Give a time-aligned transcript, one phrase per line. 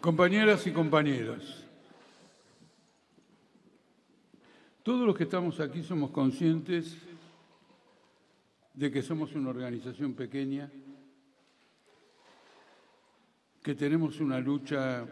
[0.00, 1.62] Compañeras y compañeros,
[4.82, 6.96] todos los que estamos aquí somos conscientes
[8.72, 10.70] de que somos una organización pequeña,
[13.62, 15.04] que tenemos una lucha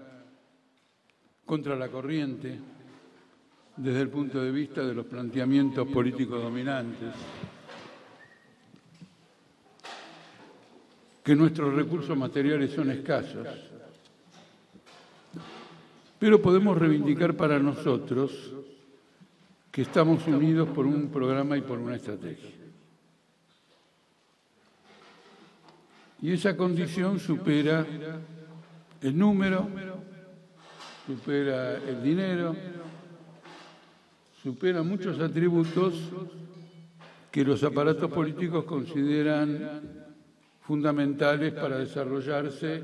[1.45, 2.59] contra la corriente
[3.77, 7.15] desde el punto de vista de los planteamientos políticos dominantes,
[11.23, 13.68] que nuestros recursos materiales son escasos
[16.19, 18.53] pero podemos reivindicar para nosotros
[19.71, 22.51] que estamos unidos por un programa y por una estrategia.
[26.21, 27.87] Y esa condición supera
[29.01, 29.69] el número,
[31.07, 32.57] supera el dinero,
[34.43, 35.95] supera muchos atributos
[37.31, 40.07] que los aparatos políticos consideran
[40.63, 42.83] fundamentales para desarrollarse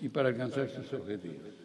[0.00, 1.63] y para alcanzar sus objetivos.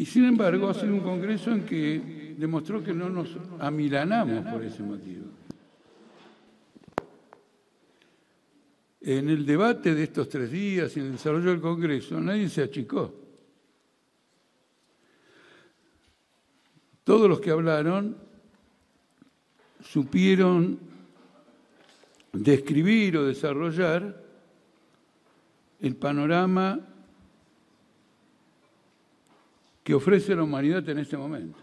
[0.00, 4.64] Y sin embargo ha sido un congreso en que demostró que no nos amilanamos por
[4.64, 5.26] ese motivo.
[9.02, 12.62] En el debate de estos tres días y en el desarrollo del Congreso, nadie se
[12.62, 13.14] achicó.
[17.04, 18.16] Todos los que hablaron
[19.82, 20.78] supieron
[22.32, 24.24] describir o desarrollar
[25.78, 26.89] el panorama
[29.90, 31.58] que ofrece la humanidad en este momento.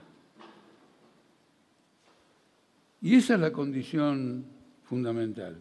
[3.02, 4.44] Y esa es la condición
[4.84, 5.56] fundamental.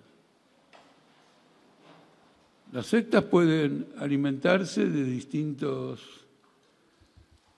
[2.73, 6.27] Las sectas pueden alimentarse de distintos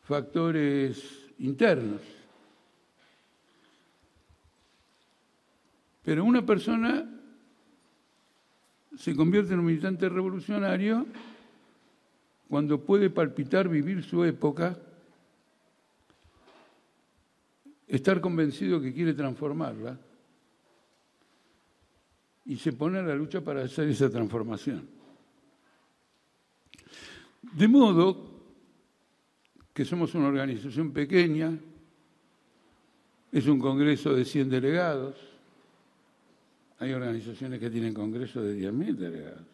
[0.03, 2.03] factores internos.
[6.05, 7.09] Pero una persona
[8.95, 11.07] se convierte en un militante revolucionario
[12.47, 14.79] cuando puede palpitar vivir su época
[17.89, 19.99] estar convencido que quiere transformarla
[22.45, 24.89] y se pone a la lucha para hacer esa transformación.
[27.53, 28.29] De modo
[29.73, 31.59] que somos una organización pequeña,
[33.33, 35.17] es un congreso de 100 delegados,
[36.79, 39.47] hay organizaciones que tienen congresos de 10.000 delegados.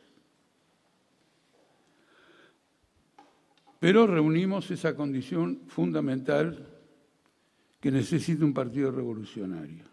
[3.80, 6.73] Pero reunimos esa condición fundamental
[7.84, 9.84] que necesita un partido revolucionario.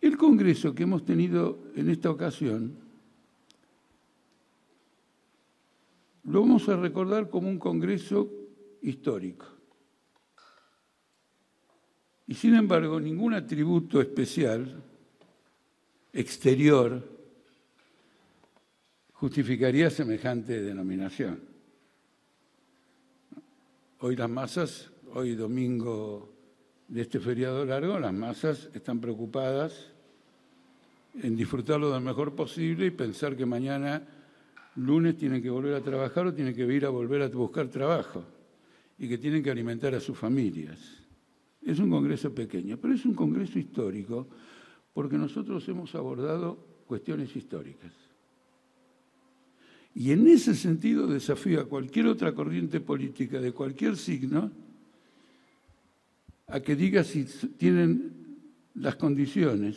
[0.00, 2.78] El Congreso que hemos tenido en esta ocasión
[6.24, 8.32] lo vamos a recordar como un Congreso
[8.80, 9.44] histórico.
[12.26, 14.82] Y sin embargo, ningún atributo especial,
[16.10, 17.06] exterior,
[19.12, 21.38] justificaría semejante denominación.
[23.98, 26.35] Hoy las masas, hoy domingo
[26.88, 29.92] de este feriado largo, las masas están preocupadas
[31.22, 34.02] en disfrutarlo lo mejor posible y pensar que mañana,
[34.76, 38.24] lunes, tienen que volver a trabajar o tienen que ir a volver a buscar trabajo
[38.98, 40.78] y que tienen que alimentar a sus familias.
[41.62, 44.28] Es un congreso pequeño, pero es un congreso histórico
[44.92, 47.92] porque nosotros hemos abordado cuestiones históricas.
[49.94, 54.52] Y en ese sentido desafío a cualquier otra corriente política de cualquier signo
[56.48, 58.40] a que diga si tienen
[58.74, 59.76] las condiciones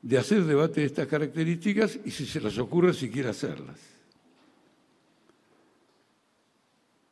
[0.00, 3.96] de hacer debate de estas características y si se les ocurre siquiera hacerlas.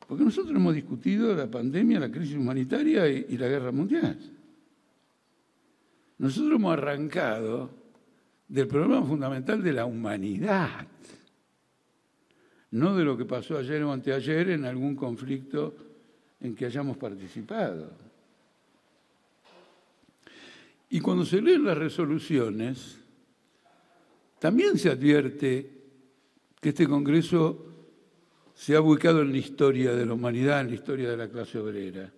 [0.07, 4.19] Porque nosotros hemos discutido la pandemia, la crisis humanitaria y, la guerra mundial.
[6.19, 7.71] Nosotros hemos arrancado
[8.47, 10.87] del problema fundamental de la humanidad,
[12.71, 15.75] no de lo que pasó ayer o anteayer en algún conflicto
[16.41, 17.91] en que hayamos participado.
[20.91, 22.99] Y cuando se leen las resoluciones,
[24.39, 25.71] también se advierte
[26.61, 27.67] que este Congreso
[28.55, 31.59] se ha ubicado en la historia de la humanidad, en la historia de la clase
[31.59, 32.13] obrera.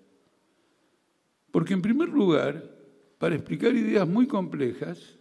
[1.51, 2.63] Porque en primer lugar,
[3.19, 5.17] para explicar ideas muy complejas,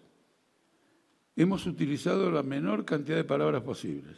[1.36, 4.18] hemos utilizado la menor cantidad de palabras posibles.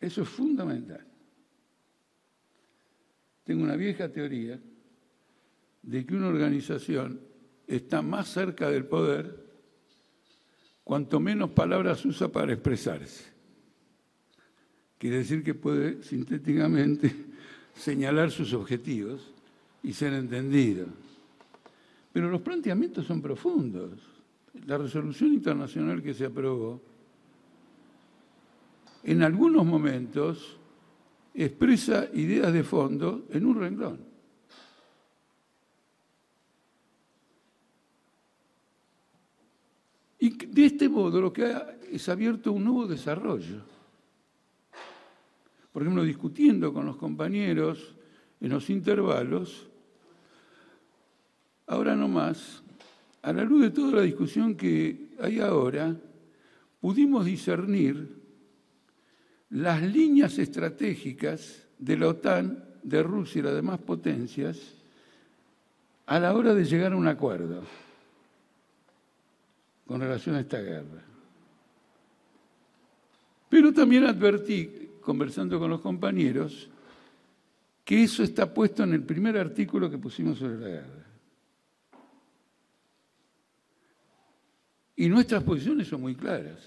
[0.00, 1.06] Eso es fundamental.
[3.46, 4.60] Tengo una vieja teoría
[5.82, 7.20] de que una organización
[7.64, 9.46] está más cerca del poder
[10.82, 13.24] cuanto menos palabras usa para expresarse.
[14.98, 17.14] Quiere decir que puede sintéticamente
[17.74, 19.32] señalar sus objetivos
[19.84, 20.86] y ser entendido.
[22.12, 23.92] Pero los planteamientos son profundos.
[24.66, 26.82] La resolución internacional que se aprobó
[29.04, 30.58] en algunos momentos
[31.44, 34.00] expresa ideas de fondo en un renglón.
[40.18, 43.62] Y de este modo lo que ha es abierto un nuevo desarrollo.
[45.72, 47.94] Por ejemplo, discutiendo con los compañeros
[48.40, 49.68] en los intervalos,
[51.66, 52.62] ahora no más,
[53.22, 55.94] a la luz de toda la discusión que hay ahora,
[56.80, 58.15] pudimos discernir
[59.56, 64.58] las líneas estratégicas de la OTAN, de Rusia y las demás potencias
[66.04, 67.64] a la hora de llegar a un acuerdo
[69.86, 71.02] con relación a esta guerra.
[73.48, 76.68] Pero también advertí, conversando con los compañeros,
[77.82, 81.06] que eso está puesto en el primer artículo que pusimos sobre la guerra.
[84.96, 86.60] Y nuestras posiciones son muy claras.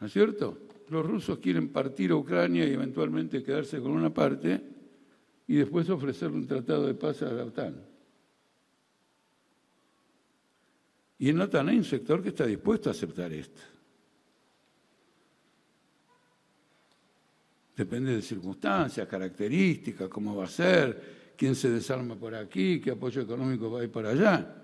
[0.00, 0.63] ¿No es cierto?
[0.88, 4.60] Los rusos quieren partir a Ucrania y eventualmente quedarse con una parte
[5.46, 7.74] y después ofrecerle un tratado de paz a la OTAN.
[11.18, 13.62] Y en la OTAN hay un sector que está dispuesto a aceptar esto.
[17.76, 23.22] Depende de circunstancias, características, cómo va a ser, quién se desarma por aquí, qué apoyo
[23.22, 24.62] económico va a ir por allá.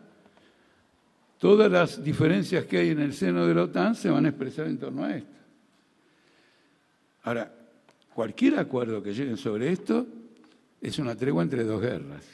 [1.39, 4.67] Todas las diferencias que hay en el seno de la OTAN se van a expresar
[4.67, 5.40] en torno a esto.
[7.23, 7.53] Ahora,
[8.15, 10.07] cualquier acuerdo que lleguen sobre esto
[10.81, 12.25] es una tregua entre dos guerras.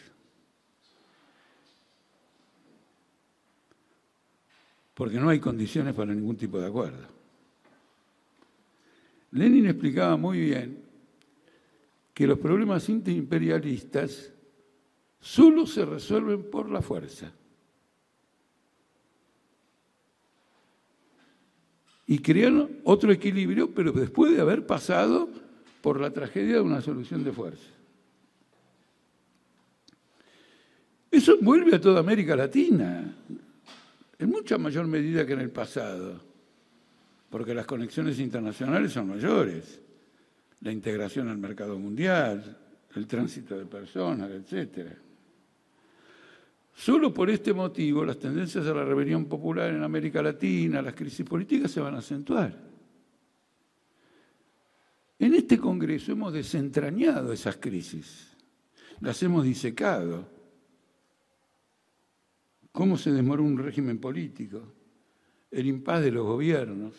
[4.95, 7.07] Porque no hay condiciones para ningún tipo de acuerdo.
[9.33, 10.83] Lenin explicaba muy bien
[12.15, 14.33] que los problemas interimperialistas
[15.21, 17.31] solo se resuelven por la fuerza.
[22.07, 25.29] Y crearon otro equilibrio, pero después de haber pasado
[25.81, 27.69] por la tragedia de una solución de fuerza.
[31.11, 33.15] Eso vuelve a toda América Latina,
[34.19, 36.21] en mucha mayor medida que en el pasado,
[37.31, 39.81] porque las conexiones internacionales son mayores,
[40.61, 42.57] la integración al mercado mundial,
[42.95, 44.97] el tránsito de personas, etcétera.
[46.77, 51.25] Solo por este motivo las tendencias a la rebelión popular en América Latina, las crisis
[51.25, 52.55] políticas se van a acentuar.
[55.19, 58.37] En este Congreso hemos desentrañado esas crisis,
[59.01, 60.29] las hemos disecado.
[62.73, 64.61] ¿Cómo se demoró un régimen político?
[65.51, 66.95] El impas de los gobiernos,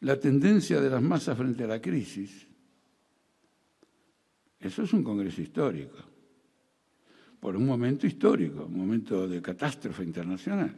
[0.00, 2.48] la tendencia de las masas frente a la crisis.
[4.58, 6.13] Eso es un Congreso histórico
[7.44, 10.74] por un momento histórico, un momento de catástrofe internacional,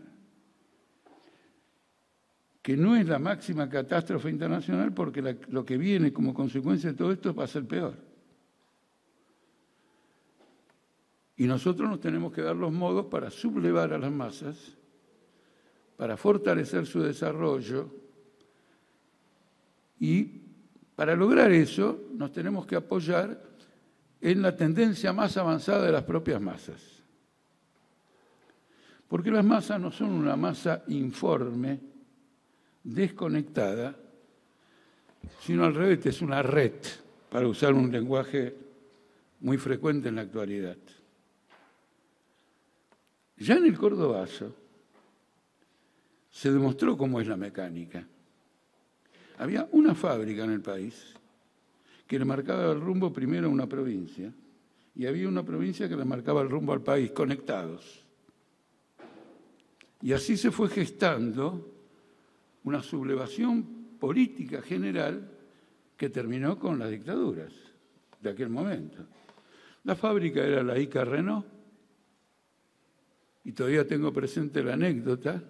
[2.61, 7.13] que no es la máxima catástrofe internacional porque lo que viene como consecuencia de todo
[7.13, 7.95] esto va a ser peor.
[11.37, 14.77] Y nosotros nos tenemos que dar los modos para sublevar a las masas,
[15.97, 17.95] para fortalecer su desarrollo
[20.01, 20.43] y
[20.97, 23.41] para lograr eso nos tenemos que apoyar
[24.27, 26.83] en la tendencia más avanzada de las propias masas.
[29.07, 31.79] Porque las masas no son una masa informe,
[32.83, 33.95] desconectada,
[35.41, 36.73] sino al revés, es una red,
[37.31, 38.53] para usar un lenguaje
[39.43, 40.77] muy frecuente en la actualidad.
[43.37, 44.57] Ya en el Cordobazo
[46.33, 48.05] se demostró cómo es la mecánica.
[49.39, 51.15] Había una fábrica en el país
[52.07, 54.33] que le marcaba el rumbo primero a una provincia
[54.95, 58.05] y había una provincia que le marcaba el rumbo al país, conectados.
[60.01, 61.75] Y así se fue gestando
[62.65, 63.65] una sublevación
[63.99, 65.31] política general
[65.97, 67.53] que terminó con las dictaduras
[68.21, 69.05] de aquel momento.
[69.85, 71.47] La fábrica era la ICA Renault
[73.45, 75.43] y todavía tengo presente la anécdota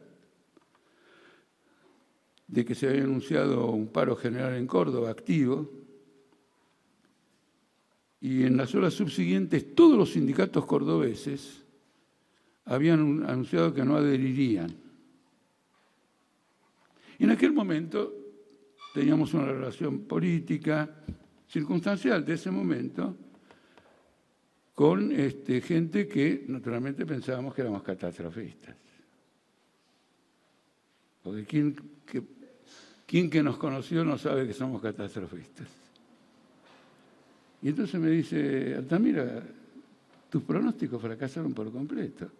[2.47, 5.86] de que se había anunciado un paro general en Córdoba activo
[8.20, 11.64] y en las horas subsiguientes todos los sindicatos cordobeses
[12.64, 14.75] habían anunciado que no adherirían.
[17.18, 18.12] En aquel momento
[18.92, 21.02] teníamos una relación política
[21.49, 23.16] circunstancial de ese momento
[24.75, 28.76] con este, gente que naturalmente pensábamos que éramos catastrofistas.
[31.23, 32.23] Porque quien que,
[33.06, 35.86] quien que nos conoció no sabe que somos catastrofistas.
[37.63, 39.43] Y entonces me dice, Altamira,
[40.29, 42.31] tus pronósticos fracasaron por completo.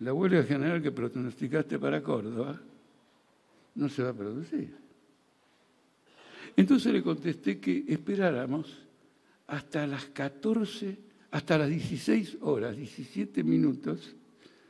[0.00, 2.60] La huelga general que pronosticaste para Córdoba
[3.74, 4.74] no se va a producir.
[6.56, 8.86] Entonces le contesté que esperáramos
[9.46, 10.98] hasta las 14,
[11.30, 14.14] hasta las 16 horas, 17 minutos,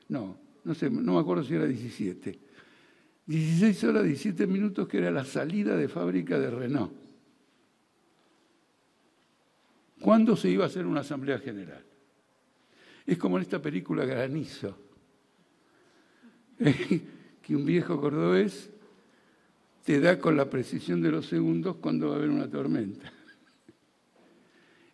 [0.09, 2.39] no, no sé, no me acuerdo si era 17,
[3.27, 7.08] 16 horas, 17 minutos que era la salida de fábrica de Renault.
[10.01, 11.85] ¿Cuándo se iba a hacer una asamblea general?
[13.07, 14.77] Es como en esta película Granizo,
[16.59, 18.71] que un viejo cordobés
[19.85, 23.11] te da con la precisión de los segundos cuando va a haber una tormenta.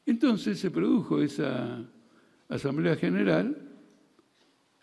[0.06, 1.84] Entonces se produjo esa
[2.48, 3.56] asamblea general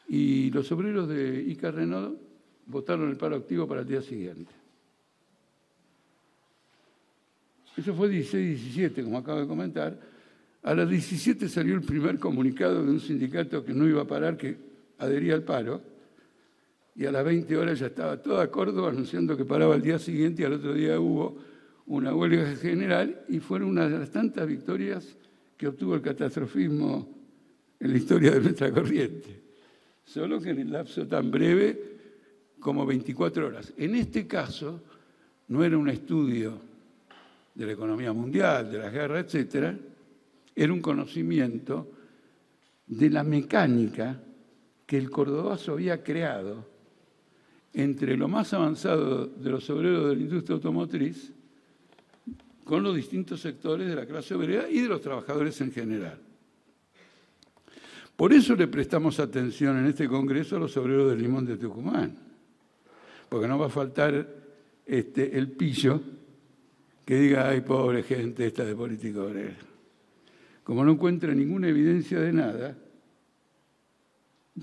[0.09, 2.19] y los obreros de Ica Renault
[2.65, 4.51] votaron el paro activo para el día siguiente.
[7.77, 10.10] Eso fue 16-17, como acabo de comentar.
[10.63, 14.37] A las 17 salió el primer comunicado de un sindicato que no iba a parar,
[14.37, 14.57] que
[14.99, 15.81] adhería al paro
[16.95, 20.41] y a las 20 horas ya estaba toda Córdoba anunciando que paraba el día siguiente
[20.41, 21.37] y al otro día hubo
[21.87, 25.15] una huelga general y fueron una de las tantas victorias
[25.57, 27.09] que obtuvo el catastrofismo
[27.79, 29.41] en la historia de nuestra corriente.
[30.03, 31.91] Solo que en el lapso tan breve
[32.59, 33.73] como 24 horas.
[33.77, 34.81] En este caso
[35.47, 36.59] no era un estudio
[37.55, 39.75] de la economía mundial, de la guerra, etcétera,
[40.55, 41.91] era un conocimiento
[42.87, 44.21] de la mecánica
[44.85, 46.69] que el cordobazo había creado
[47.73, 51.31] entre lo más avanzado de los obreros de la industria automotriz
[52.65, 56.19] con los distintos sectores de la clase obrera y de los trabajadores en general.
[58.15, 62.15] Por eso le prestamos atención en este Congreso a los obreros del limón de Tucumán,
[63.29, 64.27] porque no va a faltar
[64.85, 66.01] este, el pillo
[67.05, 69.70] que diga, ay, pobre gente esta de política obrera.
[70.71, 72.77] Como no encuentra ninguna evidencia de nada,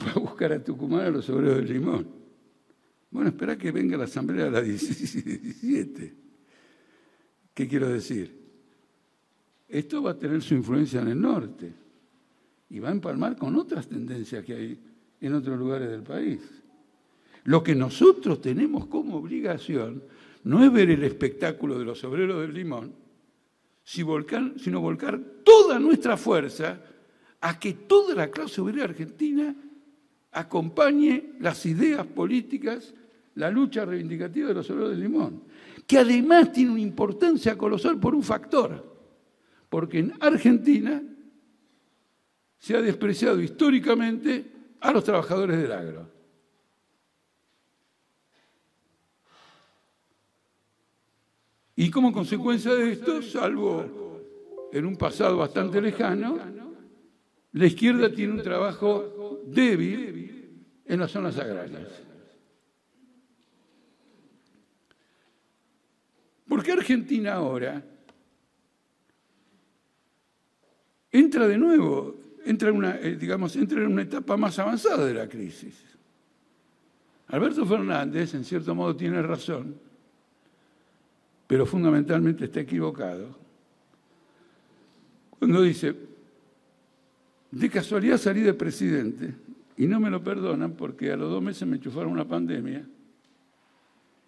[0.00, 2.06] va a buscar a Tucumán a los obreros del limón.
[3.10, 6.14] Bueno, espera que venga la asamblea a las 17.
[7.52, 8.34] ¿Qué quiero decir?
[9.68, 11.74] Esto va a tener su influencia en el norte
[12.70, 14.80] y va a empalmar con otras tendencias que hay
[15.20, 16.40] en otros lugares del país.
[17.44, 20.02] Lo que nosotros tenemos como obligación
[20.44, 23.07] no es ver el espectáculo de los obreros del limón,
[23.88, 26.78] sino volcar toda nuestra fuerza
[27.40, 29.54] a que toda la clase obrera argentina
[30.32, 32.92] acompañe las ideas políticas,
[33.36, 35.44] la lucha reivindicativa de los obreros del limón,
[35.86, 38.84] que además tiene una importancia colosal por un factor,
[39.70, 41.02] porque en Argentina
[42.58, 46.17] se ha despreciado históricamente a los trabajadores del agro.
[51.80, 54.18] Y como consecuencia de esto, salvo
[54.72, 56.36] en un pasado bastante lejano,
[57.52, 61.86] la izquierda tiene un trabajo débil en las zonas agrarias.
[66.48, 67.80] ¿Por qué Argentina ahora
[71.12, 75.14] entra de nuevo, entra en una, eh, digamos, entra en una etapa más avanzada de
[75.14, 75.80] la crisis?
[77.28, 79.86] Alberto Fernández, en cierto modo, tiene razón,
[81.48, 83.36] pero fundamentalmente está equivocado,
[85.38, 85.94] cuando dice,
[87.50, 89.34] de casualidad salí de presidente
[89.76, 92.84] y no me lo perdonan porque a los dos meses me enchufaron una pandemia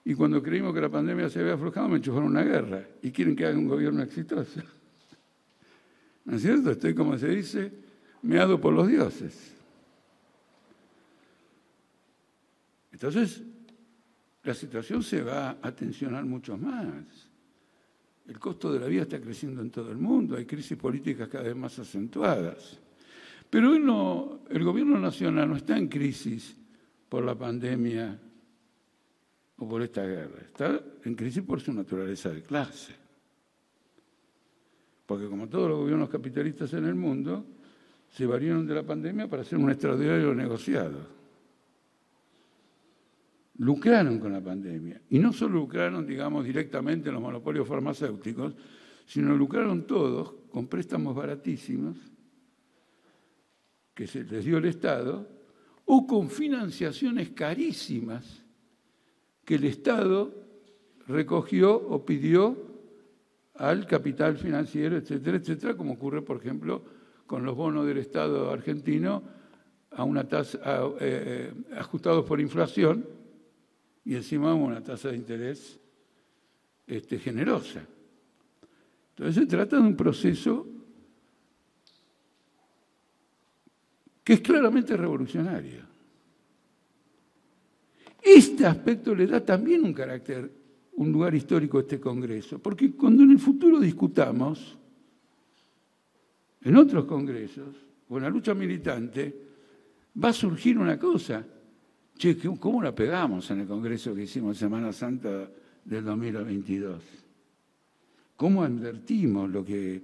[0.04, 3.36] y cuando creímos que la pandemia se había aflojado me enchufaron una guerra y quieren
[3.36, 4.62] que haga un gobierno exitoso.
[6.24, 6.70] ¿No es cierto?
[6.70, 7.70] Estoy, como se dice,
[8.22, 9.54] meado por los dioses.
[12.92, 13.42] Entonces,
[14.42, 17.28] la situación se va a tensionar mucho más.
[18.26, 21.44] El costo de la vida está creciendo en todo el mundo, hay crisis políticas cada
[21.44, 22.78] vez más acentuadas.
[23.48, 23.74] Pero
[24.48, 26.56] el gobierno nacional no está en crisis
[27.08, 28.16] por la pandemia
[29.56, 32.94] o por esta guerra, está en crisis por su naturaleza de clase.
[35.04, 37.44] Porque como todos los gobiernos capitalistas en el mundo,
[38.08, 41.19] se valieron de la pandemia para hacer un extraordinario negociado.
[43.60, 45.02] Lucraron con la pandemia.
[45.10, 48.54] Y no solo lucraron, digamos, directamente los monopolios farmacéuticos,
[49.04, 51.98] sino lucraron todos con préstamos baratísimos
[53.92, 55.28] que se les dio el Estado,
[55.84, 58.46] o con financiaciones carísimas
[59.44, 60.32] que el Estado
[61.06, 62.56] recogió o pidió
[63.56, 66.82] al capital financiero, etcétera, etcétera, como ocurre, por ejemplo,
[67.26, 69.22] con los bonos del Estado argentino
[69.90, 73.19] a una tasa, eh, eh, ajustados por inflación
[74.04, 75.78] y encima una tasa de interés
[76.86, 77.84] este, generosa.
[79.10, 80.66] Entonces se trata de un proceso
[84.24, 85.82] que es claramente revolucionario.
[88.22, 90.50] Este aspecto le da también un carácter,
[90.92, 94.78] un lugar histórico a este Congreso, porque cuando en el futuro discutamos,
[96.62, 97.74] en otros congresos,
[98.08, 99.34] o en la lucha militante,
[100.22, 101.46] va a surgir una cosa.
[102.20, 105.50] Che, ¿cómo la pegamos en el Congreso que hicimos Semana Santa
[105.82, 107.02] del 2022?
[108.36, 110.02] ¿Cómo advertimos lo que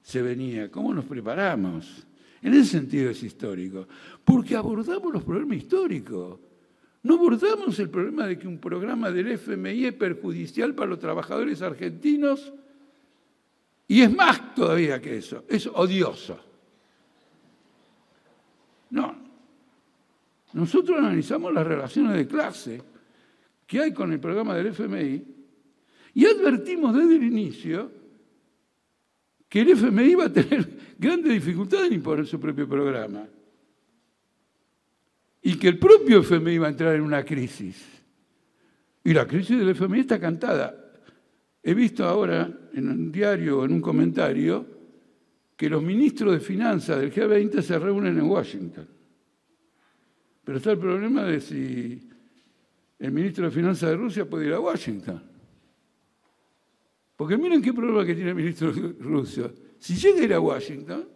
[0.00, 0.70] se venía?
[0.70, 2.06] ¿Cómo nos preparamos?
[2.40, 3.86] En ese sentido es histórico,
[4.24, 6.40] porque abordamos los problemas históricos.
[7.02, 11.60] No abordamos el problema de que un programa del FMI es perjudicial para los trabajadores
[11.60, 12.50] argentinos
[13.86, 16.40] y es más todavía que eso, es odioso.
[18.88, 19.28] No.
[20.52, 22.82] Nosotros analizamos las relaciones de clase
[23.66, 25.22] que hay con el programa del FMI
[26.14, 27.92] y advertimos desde el inicio
[29.48, 33.26] que el FMI iba a tener grandes dificultades en imponer su propio programa
[35.42, 37.84] y que el propio FMI iba a entrar en una crisis.
[39.04, 40.74] Y la crisis del FMI está cantada.
[41.62, 44.66] He visto ahora en un diario o en un comentario
[45.56, 48.97] que los ministros de finanzas del G20 se reúnen en Washington.
[50.48, 52.08] Pero está el problema de si
[52.98, 55.22] el ministro de Finanzas de Rusia puede ir a Washington.
[57.14, 59.52] Porque miren qué problema que tiene el ministro ruso.
[59.78, 61.06] Si llega a ir a Washington,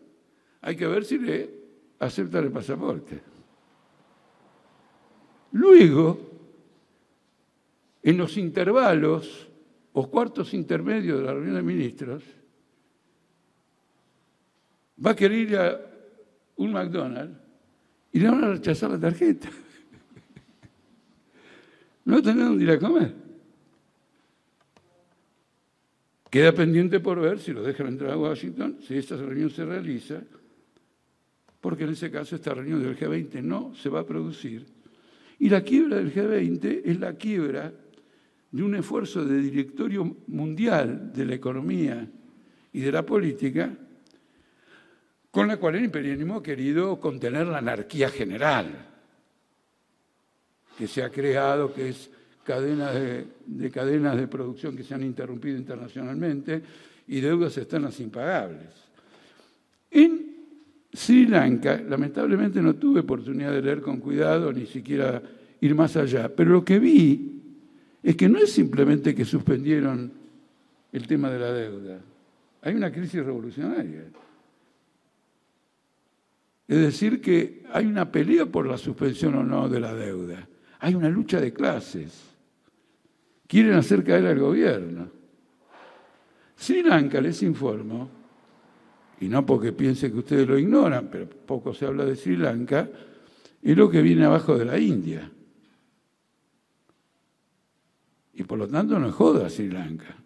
[0.61, 1.49] hay que ver si le
[1.99, 3.23] aceptan el pasaporte.
[5.53, 6.21] Luego,
[8.03, 9.49] en los intervalos
[9.95, 12.23] o cuartos intermedios de la reunión de ministros,
[15.03, 15.81] va a querer ir a
[16.57, 17.42] un McDonald's
[18.13, 19.49] y le van a rechazar la tarjeta.
[22.05, 23.15] No tener dónde ir a comer.
[26.29, 30.23] Queda pendiente por ver si lo dejan entrar a Washington, si esta reunión se realiza,
[31.61, 34.67] porque en ese caso esta reunión del G20 no se va a producir.
[35.39, 37.73] Y la quiebra del G20 es la quiebra
[38.51, 42.09] de un esfuerzo de directorio mundial de la economía
[42.73, 43.77] y de la política,
[45.33, 48.67] con la cual el imperialismo ha querido contener la anarquía general
[50.77, 52.11] que se ha creado, que es
[52.45, 56.63] cadenas de, de cadenas de producción que se han interrumpido internacionalmente
[57.09, 58.69] y deudas externas impagables.
[59.91, 60.37] En
[60.93, 65.23] Sri Lanka, lamentablemente no tuve oportunidad de leer con cuidado, ni siquiera
[65.63, 67.41] ir más allá, pero lo que vi
[68.03, 70.13] es que no es simplemente que suspendieron
[70.93, 72.01] el tema de la deuda,
[72.61, 74.05] hay una crisis revolucionaria.
[76.69, 80.49] Es decir, que hay una pelea por la suspensión o no de la deuda,
[80.79, 82.31] hay una lucha de clases.
[83.47, 85.11] Quieren hacer caer al gobierno.
[86.57, 88.09] Sri Lanka, les informo,
[89.21, 92.89] y no porque piense que ustedes lo ignoran, pero poco se habla de Sri Lanka,
[93.61, 95.31] es lo que viene abajo de la India.
[98.35, 100.17] Y por lo tanto no joda Sri Lanka.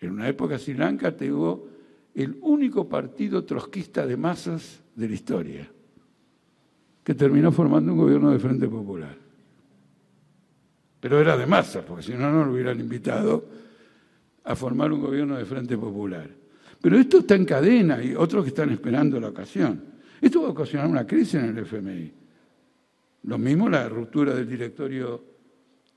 [0.00, 1.68] En una época Sri Lanka tuvo
[2.14, 5.70] el único partido trotskista de masas de la historia,
[7.04, 9.16] que terminó formando un gobierno de Frente Popular.
[10.98, 13.44] Pero era de masas, porque si no, no lo hubieran invitado
[14.42, 16.28] a formar un gobierno de Frente Popular.
[16.80, 19.82] Pero esto está en cadena y otros que están esperando la ocasión.
[20.20, 22.12] Esto va a ocasionar una crisis en el FMI.
[23.24, 25.36] Lo mismo la ruptura del directorio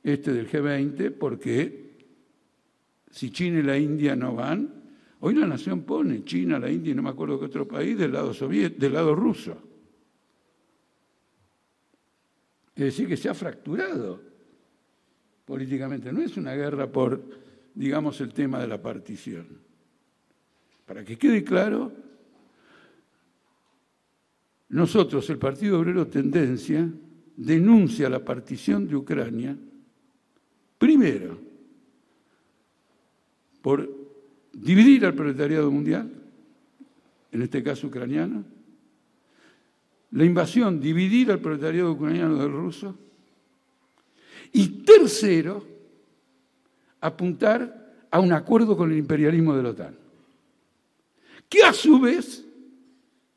[0.03, 1.89] este del G20 porque
[3.11, 4.78] si China y la India no van,
[5.19, 8.13] hoy la nación pone China, la India y no me acuerdo qué otro país del
[8.13, 9.57] lado, del lado ruso.
[12.75, 14.21] Es decir, que se ha fracturado
[15.45, 16.13] políticamente.
[16.13, 17.21] No es una guerra por,
[17.73, 19.47] digamos, el tema de la partición.
[20.85, 21.91] Para que quede claro,
[24.69, 26.89] nosotros, el Partido Obrero Tendencia,
[27.35, 29.57] denuncia la partición de Ucrania
[30.79, 31.37] Primero,
[33.61, 33.98] por
[34.61, 36.11] dividir al proletariado mundial,
[37.31, 38.43] en este caso ucraniano.
[40.11, 42.97] La invasión, dividir al proletariado ucraniano del ruso.
[44.51, 45.65] Y tercero,
[46.99, 49.95] apuntar a un acuerdo con el imperialismo de la OTAN,
[51.47, 52.45] que a su vez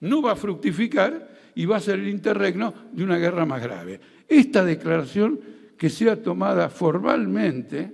[0.01, 4.01] no va a fructificar y va a ser el interregno de una guerra más grave.
[4.27, 5.39] Esta declaración
[5.77, 7.93] que sea tomada formalmente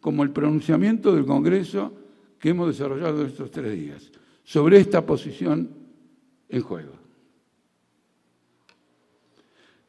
[0.00, 2.05] como el pronunciamiento del Congreso
[2.38, 4.10] que hemos desarrollado estos tres días
[4.44, 5.70] sobre esta posición
[6.48, 6.92] en juego.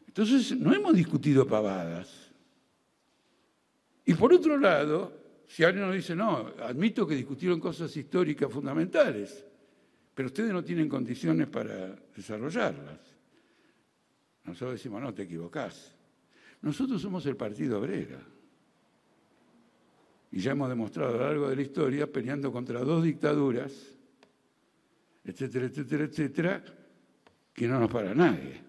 [0.08, 2.32] Entonces, no hemos discutido pavadas.
[4.06, 5.14] Y por otro lado,
[5.48, 9.46] si alguien nos dice, no, admito que discutieron cosas históricas fundamentales,
[10.14, 13.00] pero ustedes no tienen condiciones para desarrollarlas.
[14.44, 15.94] Nosotros decimos, no, te equivocás.
[16.62, 18.20] Nosotros somos el Partido Obrera.
[20.38, 23.74] Y ya hemos demostrado a lo largo de la historia, peleando contra dos dictaduras,
[25.24, 26.64] etcétera, etcétera, etcétera,
[27.52, 28.62] que no nos para nadie.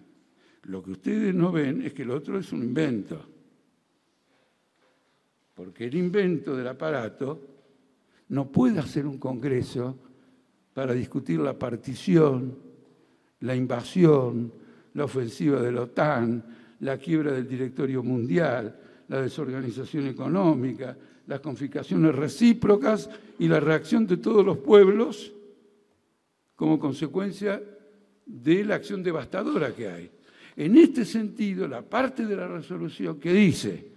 [0.63, 3.23] Lo que ustedes no ven es que lo otro es un invento.
[5.53, 7.39] Porque el invento del aparato
[8.29, 9.95] no puede hacer un congreso
[10.73, 12.57] para discutir la partición,
[13.41, 14.51] la invasión,
[14.95, 16.43] la ofensiva de la OTAN,
[16.79, 18.75] la quiebra del directorio mundial,
[19.07, 20.97] la desorganización económica,
[21.29, 25.31] las confiscaciones recíprocas y la reacción de todos los pueblos
[26.55, 27.61] como consecuencia
[28.25, 30.11] de la acción devastadora que hay.
[30.55, 33.91] En este sentido, la parte de la resolución que dice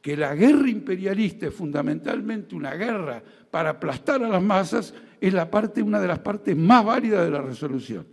[0.00, 5.50] que la guerra imperialista es fundamentalmente una guerra para aplastar a las masas es la
[5.50, 8.06] parte, una de las partes más válidas de la resolución.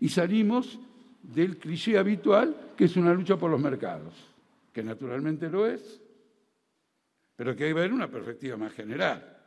[0.00, 0.80] Y salimos
[1.22, 4.14] del cliché habitual que es una lucha por los mercados,
[4.72, 6.00] que naturalmente lo es,
[7.36, 9.38] pero que hay que ver una perspectiva más general.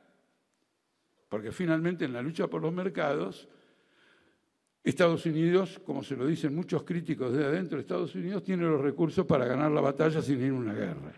[1.30, 3.48] Porque finalmente en la lucha por los mercados,
[4.84, 8.82] Estados Unidos, como se lo dicen muchos críticos de adentro de Estados Unidos, tiene los
[8.82, 11.14] recursos para ganar la batalla sin ir a una guerra.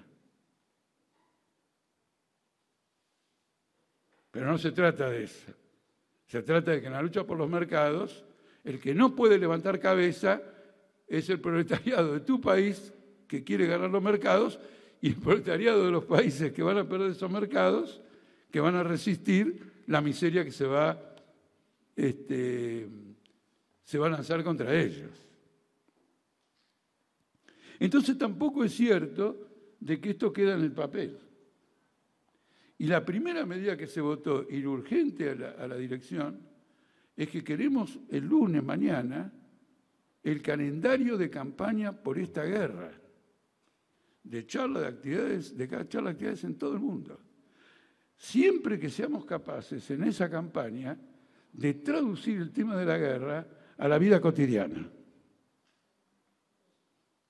[4.32, 5.52] Pero no se trata de eso.
[6.28, 8.24] Se trata de que en la lucha por los mercados,
[8.64, 10.42] el que no puede levantar cabeza
[11.08, 12.94] es el proletariado de tu país
[13.28, 14.60] que quiere ganar los mercados
[15.02, 18.02] y el proletariado de los países que van a perder esos mercados,
[18.52, 21.00] que van a resistir la miseria que se va,
[21.96, 22.88] este,
[23.84, 25.12] se va a lanzar contra ellos.
[27.80, 29.48] Entonces tampoco es cierto
[29.80, 31.20] de que esto queda en el papel.
[32.80, 36.40] Y la primera medida que se votó, y urgente a la, a la dirección,
[37.16, 39.32] es que queremos el lunes, mañana,
[40.24, 42.92] el calendario de campaña por esta guerra,
[44.30, 47.20] de charla de actividades, de de actividades en todo el mundo.
[48.16, 50.98] Siempre que seamos capaces en esa campaña
[51.54, 54.90] de traducir el tema de la guerra a la vida cotidiana,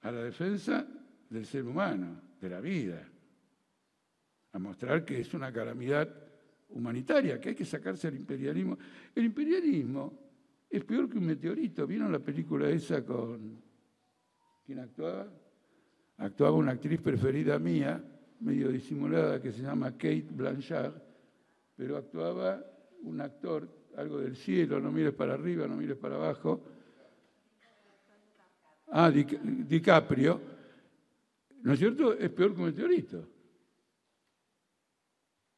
[0.02, 0.88] a la defensa
[1.30, 3.08] del ser humano, de la vida,
[4.54, 6.10] a mostrar que es una calamidad
[6.70, 8.78] humanitaria, que hay que sacarse el imperialismo.
[9.14, 10.20] El imperialismo
[10.70, 11.86] es peor que un meteorito.
[11.86, 13.62] ¿Vieron la película esa con...
[14.66, 15.32] ¿Quién actuaba?
[16.18, 18.04] Actuaba una actriz preferida mía,
[18.40, 20.94] medio disimulada, que se llama Kate Blanchard,
[21.76, 22.64] pero actuaba
[23.04, 26.64] un actor, algo del cielo, no mires para arriba, no mires para abajo.
[28.90, 30.42] Ah, DiCaprio.
[31.62, 32.14] ¿No es cierto?
[32.14, 33.28] Es peor que un meteorito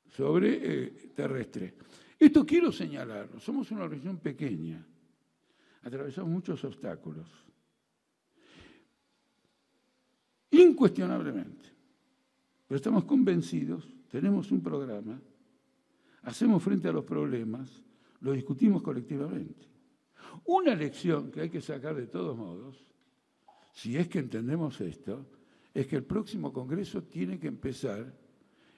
[0.08, 1.76] sobre eh, terrestre.
[2.18, 3.40] Esto quiero señalarlo.
[3.40, 4.84] Somos una región pequeña
[5.84, 7.28] atravesamos muchos obstáculos.
[10.52, 11.66] Incuestionablemente.
[12.68, 15.20] Pero estamos convencidos, tenemos un programa,
[16.24, 17.82] hacemos frente a los problemas,
[18.22, 19.68] lo discutimos colectivamente.
[20.46, 22.86] Una lección que hay que sacar de todos modos,
[23.74, 25.26] si es que entendemos esto,
[25.74, 28.14] es que el próximo Congreso tiene que empezar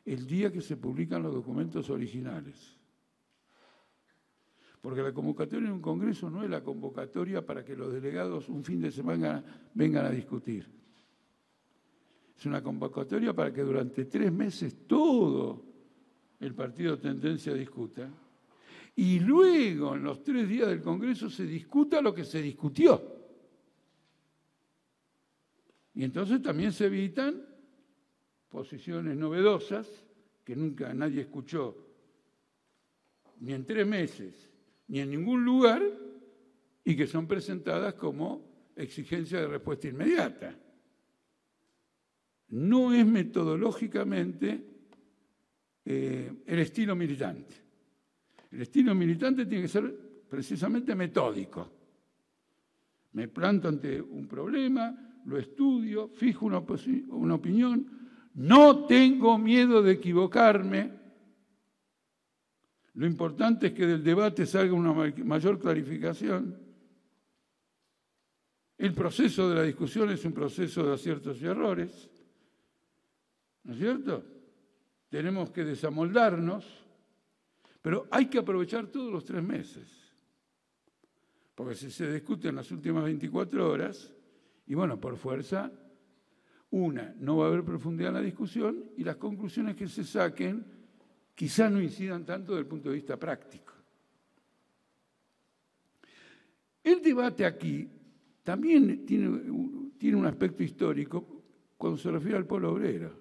[0.05, 2.77] el día que se publican los documentos originales.
[4.81, 8.63] Porque la convocatoria en un congreso no es la convocatoria para que los delegados un
[8.63, 9.43] fin de semana
[9.75, 10.80] vengan a discutir.
[12.41, 15.63] Es una convocatoria para que durante tres meses todo
[16.39, 18.09] el partido tendencia discuta
[18.95, 22.99] y luego en los tres días del Congreso se discuta lo que se discutió.
[25.93, 27.45] Y entonces también se evitan
[28.49, 29.87] posiciones novedosas
[30.43, 31.77] que nunca nadie escuchó
[33.39, 34.49] ni en tres meses
[34.87, 35.83] ni en ningún lugar
[36.83, 40.57] y que son presentadas como exigencia de respuesta inmediata.
[42.51, 44.65] No es metodológicamente
[45.85, 47.55] eh, el estilo militante.
[48.51, 51.69] El estilo militante tiene que ser precisamente metódico.
[53.13, 56.63] Me planto ante un problema, lo estudio, fijo una,
[57.09, 57.85] una opinión,
[58.35, 61.01] no tengo miedo de equivocarme,
[62.93, 66.59] lo importante es que del debate salga una mayor clarificación.
[68.77, 72.09] El proceso de la discusión es un proceso de aciertos y errores.
[73.63, 74.23] ¿No es cierto?
[75.09, 76.65] Tenemos que desamoldarnos,
[77.81, 80.15] pero hay que aprovechar todos los tres meses.
[81.53, 84.13] Porque si se discute en las últimas 24 horas,
[84.65, 85.71] y bueno, por fuerza,
[86.71, 90.65] una, no va a haber profundidad en la discusión y las conclusiones que se saquen
[91.35, 93.73] quizá no incidan tanto desde el punto de vista práctico.
[96.83, 97.87] El debate aquí
[98.43, 99.41] también tiene,
[99.97, 101.43] tiene un aspecto histórico
[101.77, 103.20] cuando se refiere al pueblo obrero.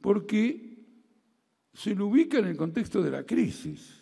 [0.00, 0.70] Porque
[1.72, 4.00] se lo ubica en el contexto de la crisis,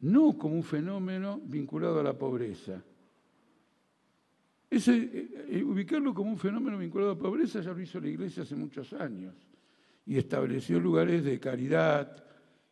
[0.00, 2.82] no como un fenómeno vinculado a la pobreza.
[4.70, 8.08] Ese, eh, eh, ubicarlo como un fenómeno vinculado a la pobreza ya lo hizo la
[8.08, 9.34] Iglesia hace muchos años
[10.04, 12.24] y estableció lugares de caridad,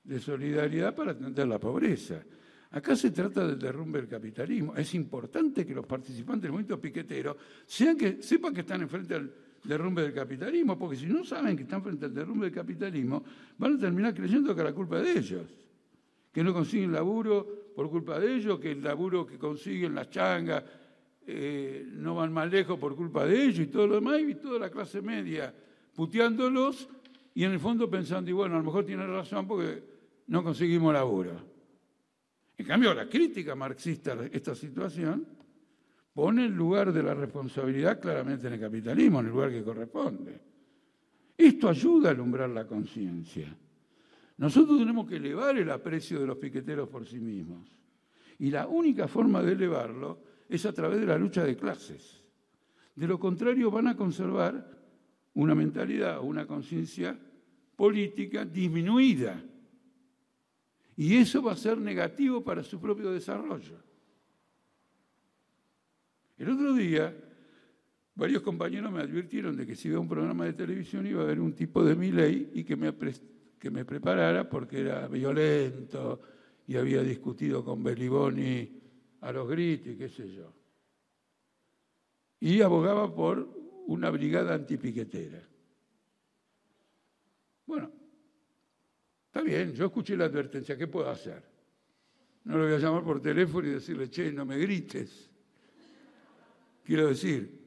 [0.05, 2.23] de solidaridad para atender la pobreza.
[2.71, 4.75] Acá se trata del derrumbe del capitalismo.
[4.77, 9.33] Es importante que los participantes del movimiento piquetero sepan que están enfrente al
[9.67, 13.25] derrumbe del capitalismo, porque si no saben que están frente al derrumbe del capitalismo,
[13.59, 15.47] van a terminar creyendo que es la culpa de ellos,
[16.33, 20.65] que no consiguen laburo por culpa de ellos, que el laburo que consiguen las changas
[21.27, 24.59] eh, no van más lejos por culpa de ellos y todo lo demás, y toda
[24.59, 25.53] la clase media
[25.95, 26.89] puteándolos
[27.35, 29.83] y en el fondo pensando, y bueno, a lo mejor tiene razón porque
[30.29, 31.33] no conseguimos laburo.
[32.57, 35.36] En cambio, la crítica marxista a esta situación
[36.17, 40.41] pone el lugar de la responsabilidad claramente en el capitalismo, en el lugar que corresponde.
[41.37, 43.55] Esto ayuda a alumbrar la conciencia.
[44.39, 47.69] Nosotros tenemos que elevar el aprecio de los piqueteros por sí mismos.
[48.39, 52.25] Y la única forma de elevarlo es a través de la lucha de clases.
[52.95, 54.75] De lo contrario, van a conservar
[55.35, 57.15] una mentalidad una conciencia
[57.77, 59.39] política disminuida.
[60.97, 63.86] Y eso va a ser negativo para su propio desarrollo.
[66.39, 67.15] El otro día,
[68.15, 71.25] varios compañeros me advirtieron de que si iba a un programa de televisión iba a
[71.25, 72.93] haber un tipo de mi ley y que me,
[73.59, 76.21] que me preparara porque era violento
[76.67, 78.81] y había discutido con Beliboni
[79.21, 80.53] a los gritos y qué sé yo.
[82.41, 83.49] Y abogaba por
[83.87, 85.43] una brigada antipiquetera.
[87.65, 87.91] Bueno,
[89.27, 91.43] está bien, yo escuché la advertencia, ¿qué puedo hacer?
[92.45, 95.31] No lo voy a llamar por teléfono y decirle, che, no me grites.
[96.87, 97.67] Quiero decir,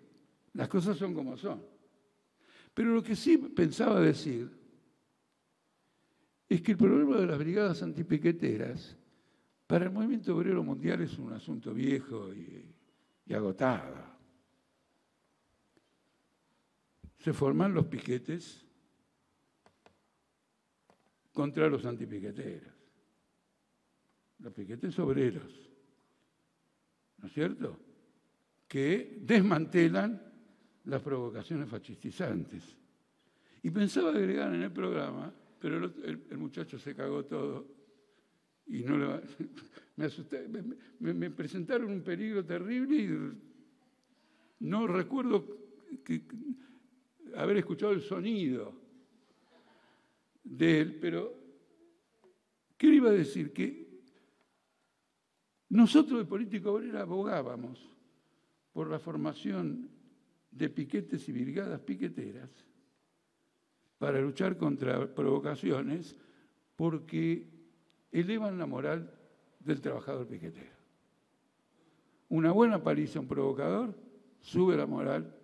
[0.53, 1.61] las cosas son como son.
[2.73, 4.49] Pero lo que sí pensaba decir
[6.47, 8.95] es que el problema de las brigadas antipiqueteras
[9.67, 12.73] para el movimiento obrero mundial es un asunto viejo y,
[13.33, 13.93] agotado.
[17.17, 18.65] Se forman los piquetes
[21.33, 22.73] contra los antipiqueteros,
[24.39, 25.69] los piquetes obreros,
[27.17, 27.88] ¿no es cierto?
[28.69, 30.21] Que desmantelan
[30.85, 32.77] las provocaciones fascistizantes.
[33.63, 37.67] Y pensaba agregar en el programa, pero el, muchacho se cagó todo
[38.67, 39.21] y no le,
[39.97, 40.47] me asusté.
[40.99, 45.45] Me, presentaron un peligro terrible y no recuerdo
[47.35, 48.71] haber escuchado el sonido
[50.43, 51.33] de él, pero
[52.77, 53.51] ¿qué le iba a decir?
[53.51, 53.89] Que
[55.69, 57.98] nosotros de Político Obrera abogábamos
[58.79, 59.89] por la formación
[60.51, 62.49] de piquetes y brigadas piqueteras
[63.97, 66.15] para luchar contra provocaciones
[66.77, 67.45] porque
[68.09, 69.13] elevan la moral
[69.59, 70.71] del trabajador piquetero.
[72.29, 73.93] Una buena paliza a un provocador
[74.39, 75.35] sube la moral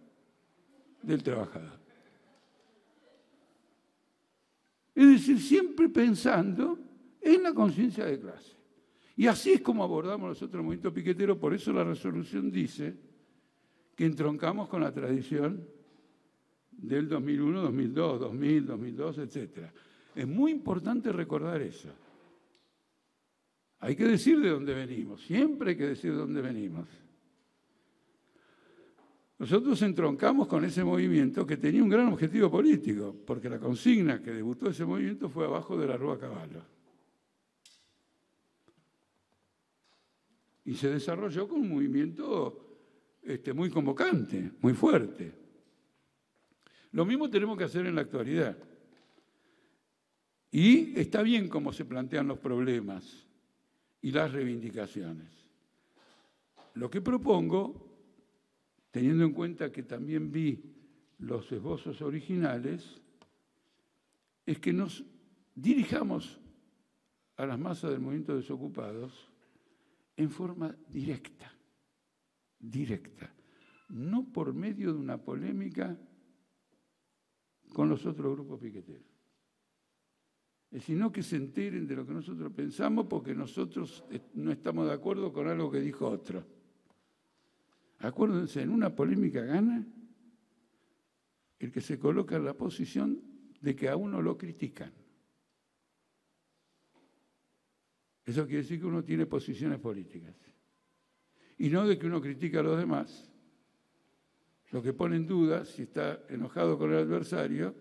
[1.01, 1.77] del trabajador.
[4.95, 6.79] Es decir, siempre pensando
[7.19, 8.55] en la conciencia de clase.
[9.17, 13.13] Y así es como abordamos los otros movimientos piqueteros, por eso la resolución dice
[13.95, 15.67] que entroncamos con la tradición
[16.71, 19.71] del 2001, 2002, 2000, 2002, etc.
[20.13, 21.89] Es muy importante recordar eso.
[23.79, 26.87] Hay que decir de dónde venimos, siempre hay que decir de dónde venimos.
[29.37, 34.31] Nosotros entroncamos con ese movimiento que tenía un gran objetivo político, porque la consigna que
[34.31, 36.63] debutó ese movimiento fue abajo de la Rúa Caballo.
[40.63, 42.64] Y se desarrolló con un movimiento
[43.25, 45.33] este, muy convocante, muy fuerte.
[46.91, 48.55] Lo mismo tenemos que hacer en la actualidad.
[50.51, 53.25] Y está bien cómo se plantean los problemas
[54.01, 55.27] y las reivindicaciones.
[56.75, 57.97] Lo que propongo,
[58.91, 60.61] teniendo en cuenta que también vi
[61.17, 63.01] los esbozos originales,
[64.45, 65.03] es que nos
[65.55, 66.39] dirijamos
[67.37, 69.27] a las masas del movimiento desocupados
[70.15, 71.54] en forma directa
[72.69, 73.33] directa,
[73.89, 75.97] no por medio de una polémica
[77.73, 79.05] con los otros grupos piqueteros,
[80.79, 85.31] sino que se enteren de lo que nosotros pensamos porque nosotros no estamos de acuerdo
[85.31, 86.45] con algo que dijo otro.
[87.99, 89.87] Acuérdense, en una polémica gana
[91.59, 93.21] el que se coloca en la posición
[93.61, 94.93] de que a uno lo critican.
[98.25, 100.35] Eso quiere decir que uno tiene posiciones políticas
[101.57, 103.29] y no de que uno critica a los demás
[104.71, 107.73] lo que pone en duda si está enojado con el adversario